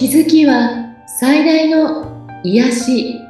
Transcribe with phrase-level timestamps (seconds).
[0.00, 3.20] 気づきは最大の癒し。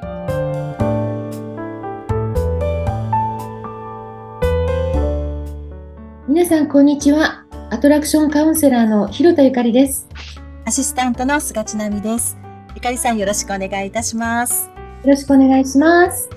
[6.29, 7.45] 皆さんこんにちは。
[7.71, 10.07] アトラクションカウンセラーの広田ゆかりです。
[10.65, 12.39] アシスタントの菅千奈美です。
[12.77, 14.71] ゆかりさんよろしくお願いいたします。
[15.03, 16.31] よろしくお願いします。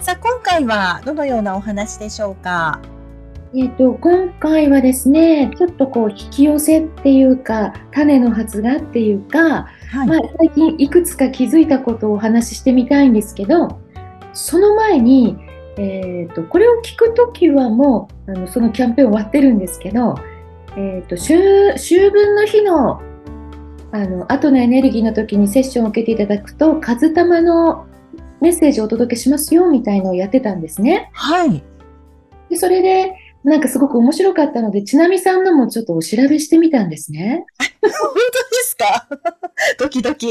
[0.00, 2.80] さあ今回はどのようなお話でしょうか？
[3.58, 13.80] えっ、と、今回はですね、ちょっとこう、引き寄せっていうか、種の発芽っていうか、はい、まあ、最近いくつか気づいたことをお話ししてみたいんですけど、
[14.34, 15.38] その前に、
[15.78, 20.16] えっ、ー、と、これを聞くときはもう、あのそのキャンペーン終わってるんですけど、
[20.76, 21.34] えっ、ー、と、秋、
[21.72, 23.00] 秋分の日の、
[23.90, 27.86] あの、後のエネルギーの時にセッションを受けていただくと、カズタマの
[28.42, 31.08] メッセージをお届けしますよ、みたいのをやってたんですね。
[31.14, 31.64] はい。
[32.50, 33.14] で、それで、
[33.46, 37.46] なんかすごく面白かったので、ちなみさんのもちょっとお調べしてみたんですね。
[37.58, 37.94] 本当で
[38.64, 39.08] すか？
[39.78, 40.26] ドキドキ。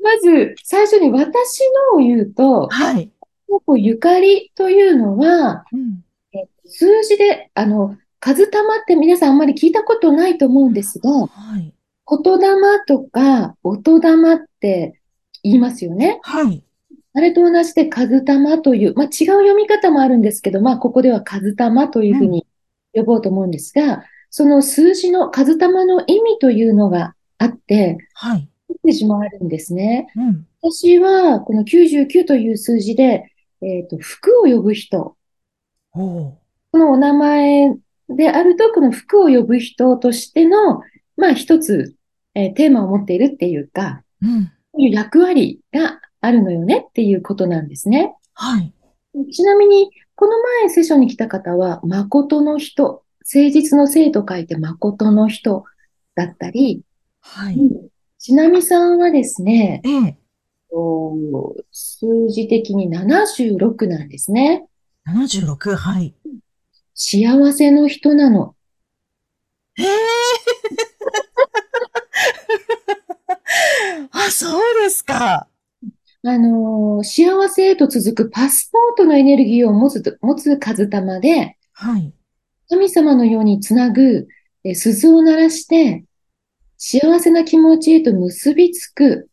[0.00, 1.60] まず、最初に私
[1.92, 3.10] のを言うと、はい。
[3.76, 6.02] ゆかりというのは、うん、
[6.66, 11.26] 数字で、あの、数玉って皆さんあんまり聞いたことないと思うんですが、は
[11.58, 11.74] い、
[12.08, 14.98] 言霊とか音霊って
[15.42, 16.20] 言いますよね。
[16.22, 16.64] はい。
[17.14, 22.46] あれと同じで、カズタマという、まあ、違う読み方もあるんですけど、まあ、ここではカズタマというふうに
[22.94, 28.48] 呼ぼうと思うんですが、うん、その数字のカズタマの意味というのがあって、はい。
[28.68, 30.08] メッセージもあるんですね。
[30.16, 35.16] うん、私は、この99という数字で、えっ、ー、と、服を呼ぶ人。
[35.92, 37.74] このお名前
[38.08, 40.80] であると、この服を呼ぶ人としての、
[41.18, 41.94] まあ、一つ、
[42.34, 48.14] えー、テーマを持っているっていうか、うん、いう役割があるのよねっていうことなんですね。
[48.32, 48.72] はい。
[49.32, 55.64] ちなみに、この前セッションに来た方は、誠の人、誠実の生と書いて誠の人
[56.14, 56.82] だったり、
[57.20, 57.58] はい。
[58.18, 60.16] ちなみさんはですね、ええ、
[61.72, 64.64] 数字的に76なんですね。
[65.08, 65.74] 76?
[65.74, 66.14] はい。
[66.94, 68.54] 幸せの人なの。
[69.76, 69.88] ええー、
[74.12, 75.48] あ、そうですか。
[76.24, 82.12] あの、幸せへと続くパスポートのエネルギーを持つ、持つ数玉で、はい。
[82.68, 84.28] 神様のようにつなぐ、
[84.64, 86.04] え鈴を鳴らして、
[86.78, 89.28] 幸せな気持ちへと結びつく、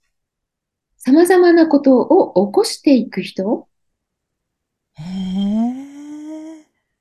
[0.97, 3.67] 様々なことを起こしていく人
[4.95, 5.89] へえ。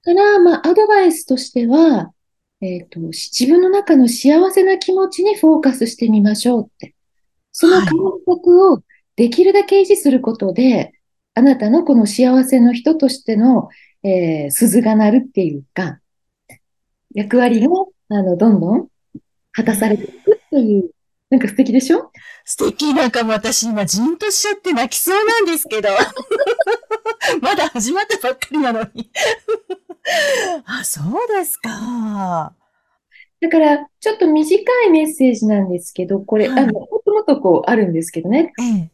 [0.02, 2.12] から、まあ、アドバイスとしては、
[2.60, 6.94] えっ、ー、と、自分の中の幸せな気持ちにフォーカスしてみましょうって。
[7.52, 7.86] その感
[8.26, 8.82] 覚を
[9.18, 10.92] できるだけ維持することで、
[11.34, 13.68] あなたのこの幸せの人としての、
[14.04, 15.98] えー、鈴が鳴るっていうか、
[17.16, 17.66] 役割が、
[18.10, 18.86] あの、どんどん
[19.50, 20.90] 果たされていくっていう、
[21.30, 22.12] なんか素敵でしょ？
[22.44, 22.94] 素敵。
[22.94, 25.88] なんかも私今じんとしちゃって泣きそうなんですけど。
[27.42, 29.10] まだ始まったばっかりなのに
[30.64, 32.54] あ、そうですか。
[33.40, 38.52] だから、ちょっと短いメッセージなんですけど、これ、はい、あの、もっともっとこうあるんですけどね。
[38.60, 38.90] ええ、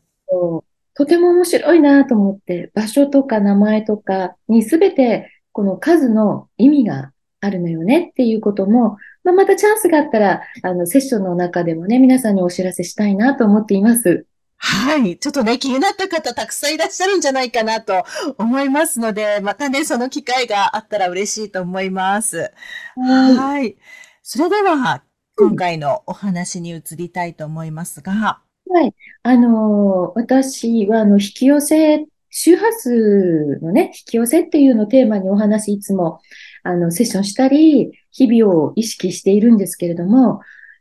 [0.95, 14.27] とても面白いなと思って、場所とか名前とかにすべてこの数の意味があるのよねっていうことも、まあ、またチャンスがあったら、あの、セッションの中でもね、皆さんにお知らせしたいなと思っています。
[14.57, 15.19] はい。
[15.19, 18.05] ちょっとね、気になった方たくさんいらっしゃるんじゃないかなと
[18.39, 22.53] 思いますので、またね、その機会があったら嬉しいと思います。
[22.97, 23.77] はいはい。
[24.23, 25.03] それでは、
[25.37, 28.95] 今回のお話に移りたいと思いますが、はい。
[29.23, 36.21] あの、私は、あの、引き寄せ、周波数のね、引き寄せっていうのをテーマにお話いつも、
[36.63, 40.41] あの、セッションしたり、日々を意識しているんですけれども、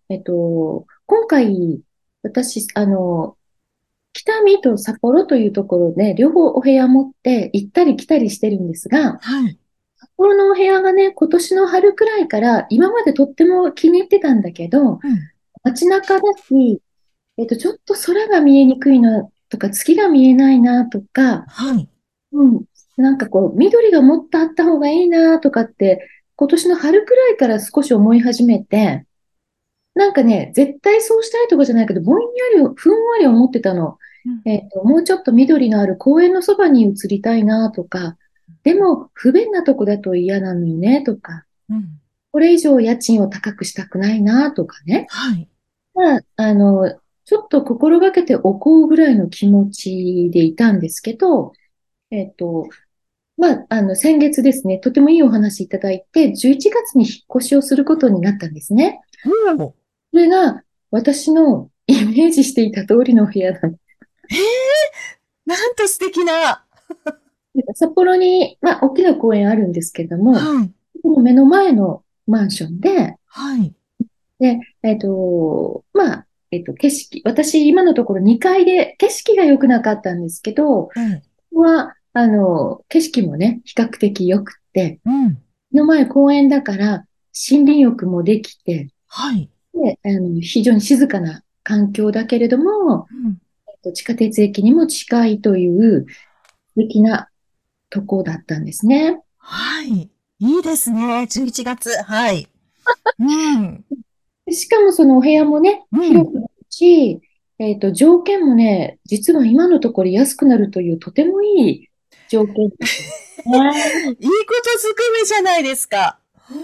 [0.09, 1.81] えっと、今回、
[2.23, 3.37] 私、あの、
[4.13, 9.59] 北見と札幌というところで、両方お部屋持って行ったり来たりしてるんですが、はい。
[9.97, 14.99] 札幌のお部屋がね、今年の春くらいから今までとっても気に入ってたんだけど、うん、
[15.63, 16.81] 街中だし、
[17.37, 21.89] えっと、ちょっと空が見えにくいなとか、月が見えないなとか、はい。
[22.31, 22.63] うん。
[22.97, 29.05] なんかこう、緑がもっとあった方がいいなとかって、今年の春くらいから少し思い始めて、
[29.95, 33.97] なんかね、絶対そうしたいとかじゃないけど、ぼんやり、ふんわり思ってたの。
[34.25, 38.17] うん、えっと、もうちょっと緑のある公園のそばに移りたいなとか、
[38.63, 41.99] でも不便なとこだと嫌なのにねとか、うん、
[42.31, 45.07] これ以上家賃を高くしたくないなとかね。
[45.09, 45.49] はい。
[45.93, 51.53] まあ、あの、ちょっと心がけておこうぐらいの気持ちでいたんですけど、
[52.11, 52.67] えっと、
[53.37, 58.99] まあ、あの、先月ですね、とてもいいお話いただいて、11月に引っ越しをすることになったんですね。
[59.47, 59.57] うん。
[59.57, 59.73] そ
[60.13, 63.69] れが、私のイメージしていた通りの部屋なの。
[63.69, 66.63] ええー、なんと素敵な。
[67.75, 70.71] 札幌に、まあ、大きな公園あるんですけども、はい、
[71.21, 73.73] 目の前のマンションで、はい。
[74.39, 81.21] で、えっ、ー、と、まあ、えっ、ー、と、景色、私、今のところ2階で景色が良くなかったんですけど、うん、こ
[81.55, 85.41] こは、あの、景色もね、比較的良くて、うん、
[85.71, 87.05] 目の前公園だから、
[87.49, 89.49] 森林浴もできて、はい。
[89.73, 96.05] で、あの非常に静かな環境だけれども、うん、えっと、地下鉄駅にも近いという
[96.75, 97.29] 素敵な
[97.89, 99.19] とこだったんですね。
[99.39, 100.11] はい。
[100.39, 101.23] いいですね。
[101.23, 101.89] 11月。
[102.03, 102.47] はい。
[103.17, 103.83] うん、
[104.51, 107.21] しかもそのお部屋もね、広くなるし、
[107.59, 111.89] うん、えっ、ー、と、条件もね、実は今のところ安くなるというとてもいい
[112.29, 112.55] 条件。
[112.65, 112.75] いいこ
[113.45, 116.19] とずくめじゃないですか。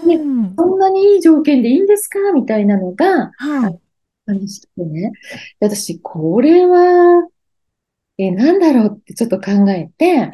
[0.06, 3.80] ね、うん、そんなにいい条件でいいんですかみたいなのが、はい。
[4.26, 5.12] 感じてね。
[5.58, 7.28] 私、これは、
[8.18, 10.30] え、なんだろうってちょっと考えて、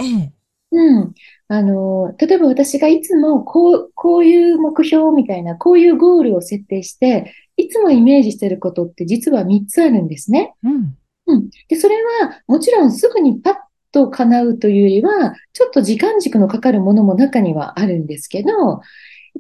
[0.77, 1.15] うん。
[1.49, 10.55] あの、例えば私がいつもこう、こういう目標みたいな、こういうゴールを設定して、いつもイメージしてることって実は3つあるんですね。
[10.63, 10.99] うん。
[11.27, 11.51] うん。
[11.69, 13.55] で、それはもちろんすぐにパッ
[13.91, 18.51] と叶うというよりは、ちょっと時間軸のかかるものも中にはあるんですけど、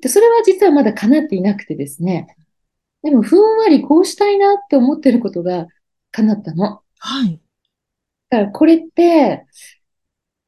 [0.08, 2.34] それは実はまだ叶っていなくてですね。
[3.02, 5.66] でも、ふんわりこうしたいなって思ってることが
[6.12, 6.80] 叶ったの。
[6.98, 7.40] はい。
[8.30, 9.44] だからこれって、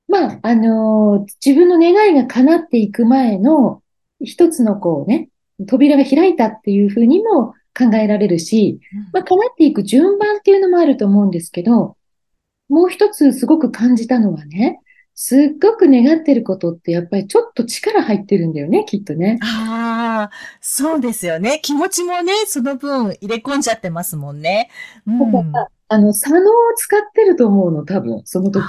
[0.08, 3.82] まあ、あのー、自分の願いが叶っていく前の
[4.24, 5.28] 一つのこうね、
[5.66, 8.80] 扉が開いたっていうふうにも考えられるし、
[9.12, 11.96] まあ、叶っていく順番っていうのもあると思うんですけど、
[12.68, 14.80] もう一つすごく感じたのはね、
[15.14, 19.38] すっごく願ってることってやっぱりちょっと力入ってるんだよね、きっとね。
[19.42, 21.60] ああ、そうですよね。
[21.62, 24.70] 気持ちもね、その分入れ込んじゃってますもんね。
[25.06, 25.52] うん、
[25.88, 28.64] あの、左脳を使ってると思うの、多分、その時。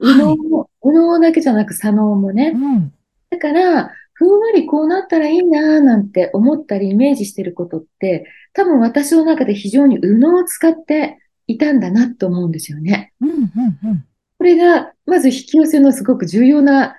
[0.00, 2.52] 右脳も、右脳だけじゃなく左脳もね。
[2.54, 2.92] うん、
[3.30, 13.12] だから、ふんわりこうなったらいいなーなんて思ったりイメージしてることって、多分私の中で非常に右脳を使っていたんだなと思うんですよね。
[13.20, 14.04] うんうんうん
[14.40, 16.96] これが、まず引き寄せのすごく重要な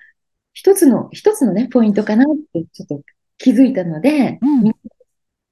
[0.53, 3.01] 一つの、一つのね、ポイントかなってちょっと
[3.39, 4.71] 気づいたので、うん、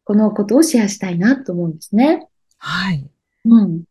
[0.04, 2.28] このことをシェアしたいなと思うんですね。
[2.60, 3.10] はい。
[3.46, 3.62] うん。
[3.62, 3.84] うん、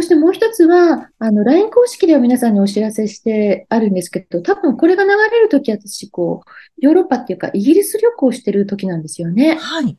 [0.00, 9.56] そしてもう一つは、あの、LINE 公式では皆さんにお知らせしてあるんですけど、多分これが流れるとき私、こう、ヨーロッパっていうか、イギリス旅行してる時なんですよね。
[9.56, 9.98] はい。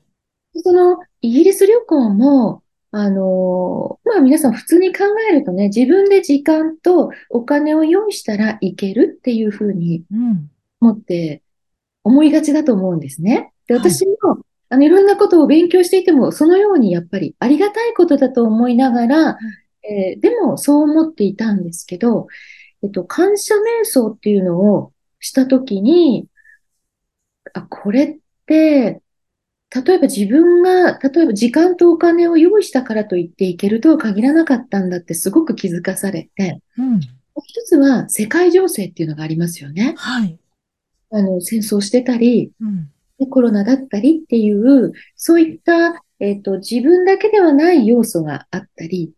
[0.55, 2.63] その、イギリス旅行も、
[2.93, 10.03] あのまあ皆さん普通に考えるとね、自分で時間とお金を用意したらいけるっていうふうに
[10.81, 11.41] 思って
[12.03, 13.53] 思いがちだと思うんですね。
[13.67, 14.39] で、私も、はい、
[14.71, 19.37] あのいろんなことを勉強していても、そのようにやっぱりありがたいことだと思いながら、
[19.83, 22.27] えー、でもそう思っていたんですけど、
[22.83, 26.27] えっと、感謝瞑想っていうのをしたときに、
[27.53, 29.01] あ、これって、
[29.73, 39.95] 例えば自分が、例えば時間とお金を用意したからといっていけるとは限らなかったんだってすごく気づかされて、うん、一つは世界情勢っていうのがありますよね。
[39.97, 40.37] はい。
[41.11, 42.89] あの、戦争してたり、うん、
[43.29, 49.13] コロナだったりっていう、そういった、えっ、ー、と、自分だけではない要素があったり、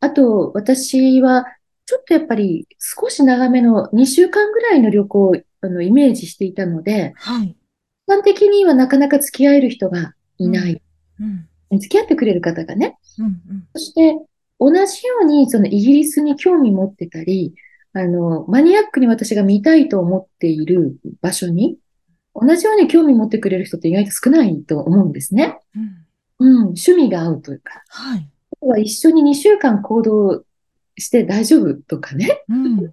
[0.00, 1.44] あと、私は、
[1.86, 7.56] ちょっとやっぱり少し長めの2週間ぐらいの旅行をあのイメージしていたので、はい、
[8.10, 10.82] 般的にはなかなか付き合える人がいない。
[11.20, 12.98] うんうん、付き合ってくれる方がね。
[13.18, 14.18] うんうん、そして、
[14.58, 17.54] 同じように、そのイギリスに興味持ってたり、
[17.92, 21.78] あの、マニアックに私が見たいと思っている場所に、
[22.34, 25.58] 同じように興味持ってくれる人って意外と少ないと思うんですね。
[26.38, 27.82] うん、うん、趣味が合うというか。
[27.88, 28.28] はい。
[28.62, 30.44] あとは一緒に2週間行動
[30.98, 32.42] して大丈夫とかね。
[32.48, 32.90] うん、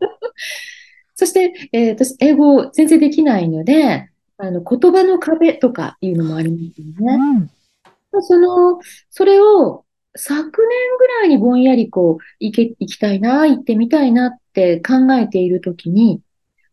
[1.16, 7.50] そして、えー、私、英語全然できないので、あの、言葉の壁とかいうのもありますよね。
[8.14, 9.84] うん、その、それを
[10.16, 10.52] 昨年
[10.98, 16.22] ぐらいにぼんやりこう、行け、行きたいな、行ってみたいなって考えているときに、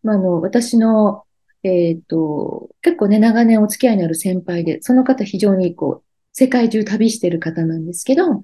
[0.02, 1.24] まあ、あの、私の、
[1.62, 8.42] えっ、ー、と、結構ね、長年お付き合いのある先輩で、その方非常にこう、世界中旅してる方なんですけど、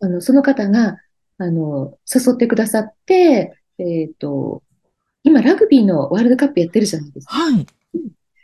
[0.00, 0.98] あの、その方が、
[1.38, 4.62] あの、誘ってくださって、えっ、ー、と、
[5.22, 7.34] 今ラグビーのワールドカップやってるじゃないですか。
[7.34, 7.66] はい。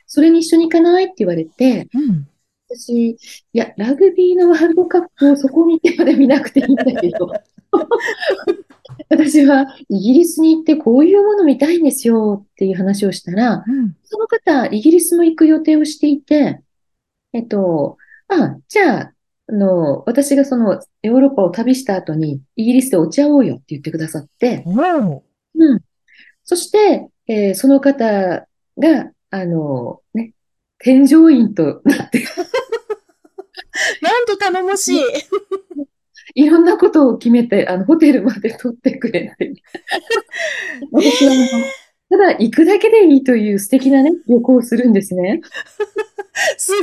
[0.07, 2.29] それに一緒に行かないって言われて、うん、
[2.69, 3.19] 私、い
[3.53, 7.33] や、ラグビーのワールドカップをそこに行ってまで見なくていいんだけど、
[9.09, 16.61] 私はイギリスに行ってこういうもの見たいんですよっていう話をしたら、うん、その方、イギリスも行く予定をしていて、
[17.33, 17.97] えっと、
[18.29, 19.14] あ、じゃあ、
[19.49, 24.71] あの、私がそのヨーロッパを旅した後にイギリスでお茶をおうよって言ってくださって、
[25.55, 25.81] うん。
[26.45, 28.47] そして、えー、その方
[28.79, 30.33] が、あの、ね、
[30.79, 32.25] 添乗員となって
[34.03, 35.01] なんと頼もしい。
[36.35, 39.53] いろんなことを決めて、あの、ホテルまで取ってくれて。
[40.93, 41.33] 私は、
[42.15, 45.41] ただ行くだけでいいという素敵なね、旅行をするんですね。
[46.57, 46.83] すごい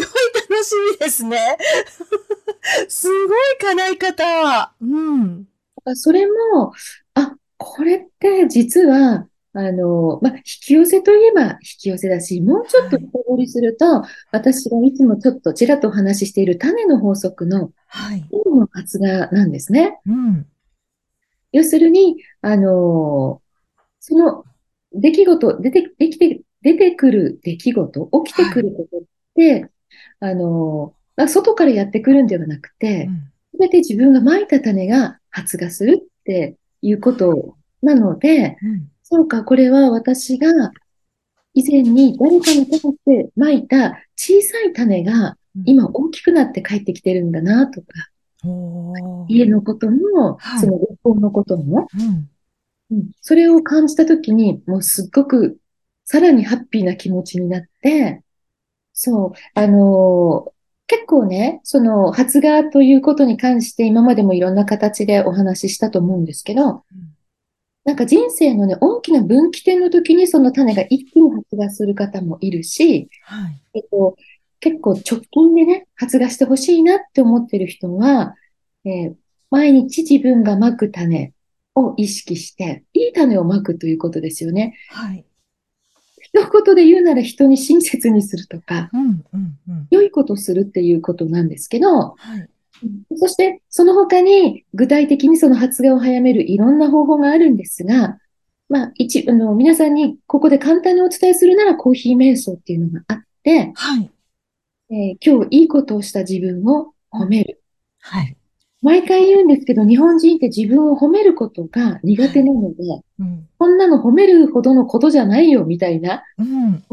[0.49, 1.57] 楽しみですね。
[2.89, 4.73] すごい叶い方。
[4.81, 5.47] うん。
[5.95, 6.73] それも、
[7.13, 18.25] あ、これって実は、あの、まあ、引き寄せといえば引き寄せだし、もうちょっと深掘りすると、はい、私がいつもちょっとちらっとお話ししている種の法則の、はい。
[18.31, 19.97] の発芽なんですね。
[20.05, 20.45] うん。
[21.53, 23.41] 要するに、あの、
[24.01, 24.43] その
[24.93, 29.01] 出来事、出て、できて、出てくる出来事、起きてくることっ
[29.35, 29.61] て、
[30.19, 33.09] はい、あの、まあ、外からやってくるんではなくて、
[33.51, 38.87] す、べ、て自分が蒔いた種が発芽するっていうことなので、うん。
[39.03, 40.71] そうか、これは私が
[41.53, 47.87] 以前に誰かに対してまいた小さい種が今大きくなって帰ってきてるんだなとか、
[49.27, 52.29] 家のことも、その学校のことも、うん、
[53.21, 55.59] それを感じたときに、もうすっごく
[56.05, 58.21] さらにハッピーな気持ちになって、
[58.93, 60.51] そう、あのー、
[60.87, 66.81] 結構ね、その発芽ということに関して今までもいろんな形でお話ししたと思うんですけど、うん。
[67.85, 74.17] なんか人生のね、大きな分岐点の時にその種が一気に発芽する方もいるし、はい、えっと、
[74.59, 78.35] 結構直近でね、発芽してほしいなって思ってる人は、
[78.85, 79.15] えー、
[79.49, 81.33] 毎日自分がまく種
[81.85, 84.75] を意識して、いい種をまくということですよね。
[84.89, 85.25] はい。
[86.21, 89.01] 一言で言うなら人に親切にするとか、うん
[89.33, 92.49] うんうん、良いことするっていうことなんですけど、はい、
[93.17, 98.17] そして、その他に具体的にその発芽を早めるいろんな方法があるんですが、
[98.69, 104.11] まあ、一、あの、皆さんにここで簡単にお伝えするならコーヒー瞑想っていうのがあって、はい。
[104.91, 107.61] えー、今日いいことをした自分を褒める。
[107.99, 108.37] はい。
[108.81, 116.83] 毎回言うんですけど、日本人って自分を褒めることが苦手なので、はいうん、こんなの褒めるほどのことじゃないよ、みたいな、うん、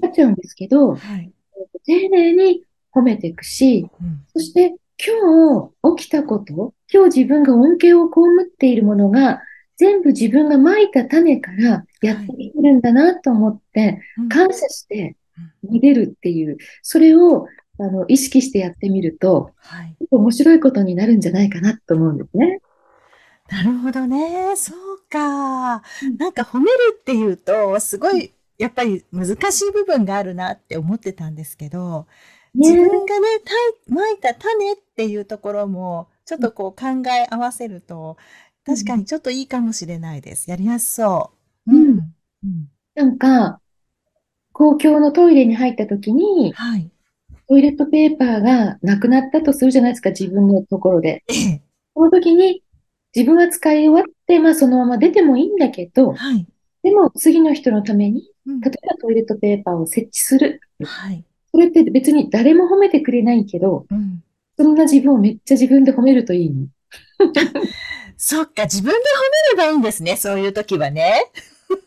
[0.00, 1.32] なっちゃうんですけど、はい、
[1.86, 9.40] 丁寧に褒めていくし、うん、そして今日起きたこと、今日自分が恩恵を被っているものが、
[9.76, 15.16] 全部自分が蒔いた種からやってきてるんだなと思って、感謝して
[15.62, 17.46] 見れるっていう、それを
[17.80, 22.60] あの意識してやってみると、はい、面白いことになるんじゃないかなと思うんですね。
[23.48, 24.54] なるほどね。
[24.56, 24.76] そう
[25.08, 25.82] か。
[26.18, 32.06] なんか褒めるっていうと、すごい、やっぱり難しい部分があるなって思ってたんですけど、
[32.54, 33.00] 自分がね、
[33.86, 38.18] たまいた種っていうところも、ちょっとこう考え合わせると、
[38.64, 40.50] 確かにちょっといいかもしれないです。
[40.50, 41.32] やりやすそ
[41.66, 41.74] う。
[41.74, 42.14] うん。
[42.44, 43.60] うん、なんか、
[44.52, 46.90] 公共のトイレに入った時に、はい、
[47.50, 51.24] トイレットペーパーがなくなったとするじゃないですか、自分のところで。
[51.94, 52.62] その時に、
[53.12, 56.46] 自分は使い終わって、まあそのまま出てもいいんだけど、はい、
[56.84, 60.60] でも次の人のために、例えばトイレットペーパーを設置する。
[60.84, 64.22] はい、それって別に誰も褒めてくれないけど、うん、
[64.56, 66.68] そんな自分をめっちゃ自分で褒めるといいの。
[68.16, 71.24] そっか、自分で褒めればいいんですね、そういう時はね。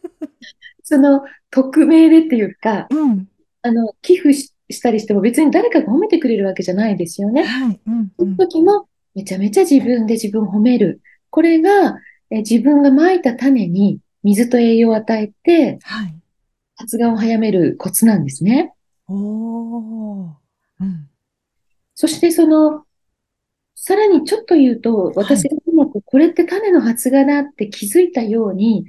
[0.83, 3.29] その、匿名でっていうか、うん、
[3.61, 7.43] あの、寄付したりしても別に誰かが褒めてくれるわけじゃないですよね。
[7.43, 7.79] はい。
[7.85, 11.01] うん、その時も、めちゃめちゃ自分で自分を褒める。
[11.29, 11.97] これが、
[12.29, 16.15] え自分が蒔いた種に水と栄養を与えて、はい、
[16.75, 18.73] 発芽を早めるコツなんですね。
[19.07, 20.25] お
[20.79, 21.09] うん。
[21.95, 22.85] そしてその、
[23.75, 28.85] さらにちょっと言うと、私が今これって種の発芽だって気づいたように、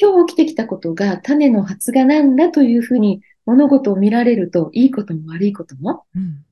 [0.00, 6.04] 今日起きてきたことが種の発芽なんだというふうに物事を見られると、いいことも悪いことも？
[6.14, 6.44] うん、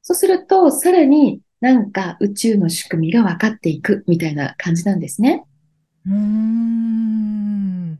[0.00, 5.44] そうすると、さらになんか宇宙の仕組みが分かっていくみたいな感じなんですね。
[6.06, 7.96] うん。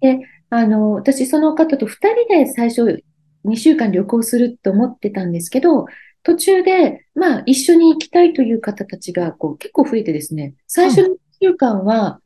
[0.00, 1.96] で、あの、私その方と二
[2.28, 3.02] 人で最初
[3.44, 5.86] 2週間旅行すると思ってたんですけど、
[6.22, 12.20] 途中で、まあ、一緒に行きたいという方たちがこう結構増えてですね、最初の1週間は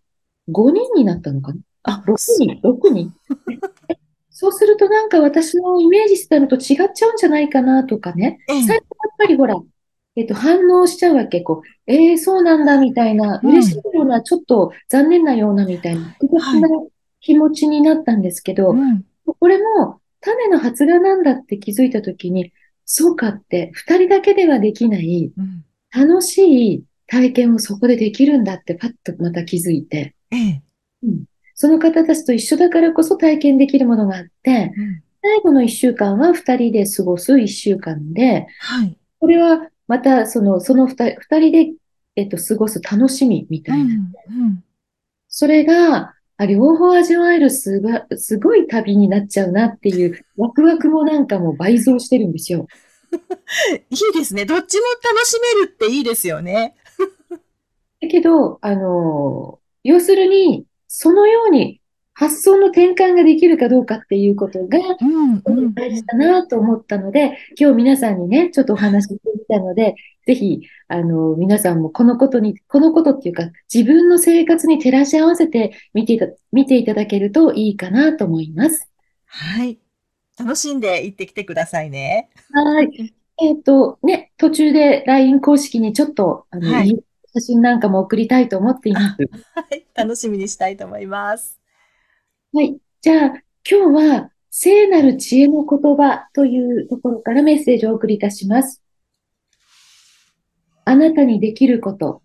[0.50, 3.14] 5人になったのかな、あ、6人、6人。
[4.42, 8.80] そうするとなんか私のイメージしてたのと違っちゃうんじゃないかなとかね、最初やっ
[9.16, 9.54] ぱりほら、
[10.16, 11.42] えっと、反応しちゃうわけ。
[11.42, 16.68] こう、ええー、そうなんだ、みたいな、嬉しいような、ちょっと残念なような、みたいな、複雑な
[17.20, 18.74] 気持ちになったんですけど、
[19.38, 22.52] これも、種の発芽なんだって気づいたときに、
[22.84, 25.30] そうかって、二人だけではできない、
[25.96, 30.62] 楽しい体験をそこでできるんだってパッとまた気づいて、ええ。
[31.04, 41.72] うん、その方たちと一緒だからこそ体験できるものがあって、うん、最後の一週間は二人で過ごす一週間で、はい、これはまたその、その二人で、
[42.16, 43.84] えっと、過ごす楽しみみたいな。
[43.84, 44.64] うんうん、
[45.28, 46.14] それが、
[46.46, 52.66] 両方味わえるすば、すごい旅になっちゃうなっていう、ワクワクもなんかも倍増してるんですよ。
[53.90, 54.44] いいですね。
[54.44, 56.74] どっちも楽しめるっていいですよね。
[58.00, 61.80] だけど、あの、要するに、そのように
[62.12, 64.78] 発想の転換ができるかどうかっていうことが、
[65.74, 69.94] 大事だなと思ったので、今日皆さんにね、ちょっとお話ししてきたので、
[70.26, 78.90] ぜひ、あの、皆さんもこのことに、このことっていうか、自分の生活に照らし合わせて見ていた、見ていただけるといいかなと思います。
[79.24, 79.78] はい。
[80.38, 82.28] 楽しんで行ってきてくださいね。
[82.52, 83.14] はい。
[83.40, 89.22] えっ、ー、と、ね、途中で LINE 公式にちょっと、あの、はい、写真なんかも送りたいと思っています。
[89.54, 89.81] はい。
[89.94, 91.60] 楽しみにしたいと思います。
[92.52, 92.78] はい。
[93.00, 93.28] じゃあ、
[93.68, 98.82] 今日は、聖なる知恵の言葉というところからメッセージをお送りいたします。
[100.84, 102.22] あなたにできること、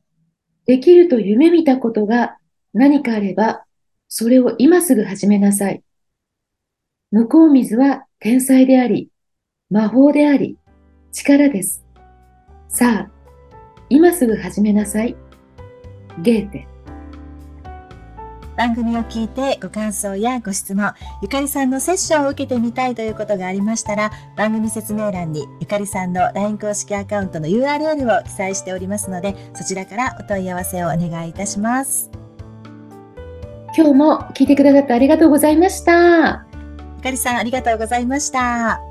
[0.65, 2.37] できると夢見たことが
[2.73, 3.63] 何かあれば、
[4.09, 5.83] それを今すぐ始めなさい。
[7.11, 9.09] 向こう水は天才であり、
[9.69, 10.57] 魔法であり、
[11.13, 11.85] 力です。
[12.67, 13.11] さあ、
[13.89, 15.15] 今すぐ始めなさい。
[16.21, 16.67] ゲーテ。
[18.57, 32.09] 番組を聞いてご感想やご質問、ゆかりさんのセッションを受けてみたいということがありましたら、番組説明欄にゆかりさんの LINE 公式アカウントの URL を記載しておりますので、そちらからお問い合わせをお願いいたします。
[33.77, 36.47] 今日も聞いてくださってありがとうございました。
[36.97, 38.86] ゆかりさんありがとうございました。